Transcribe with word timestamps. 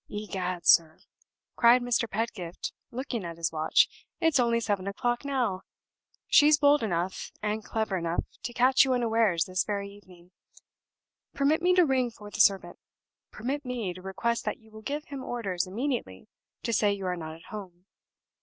Egad, 0.09 0.65
sir!" 0.65 0.97
cried 1.55 1.83
Mr. 1.83 2.09
Pedgift, 2.09 2.73
looking 2.89 3.23
at 3.23 3.37
his 3.37 3.51
watch, 3.51 3.87
"it's 4.19 4.39
only 4.39 4.59
seven 4.59 4.87
o'clock 4.87 5.23
now. 5.23 5.61
She's 6.25 6.57
bold 6.57 6.81
enough 6.81 7.31
and 7.43 7.63
clever 7.63 7.97
enough 7.97 8.23
to 8.41 8.51
catch 8.51 8.83
you 8.83 8.93
unawares 8.95 9.45
this 9.45 9.63
very 9.63 9.91
evening. 9.91 10.31
Permit 11.35 11.61
me 11.61 11.75
to 11.75 11.85
ring 11.85 12.09
for 12.09 12.31
the 12.31 12.39
servant 12.39 12.79
permit 13.29 13.63
me 13.63 13.93
to 13.93 14.01
request 14.01 14.43
that 14.45 14.57
you 14.57 14.71
will 14.71 14.81
give 14.81 15.05
him 15.05 15.23
orders 15.23 15.67
immediately 15.67 16.27
to 16.63 16.73
say 16.73 16.91
you 16.91 17.05
are 17.05 17.15
not 17.15 17.35
at 17.35 17.43
home. 17.53 17.85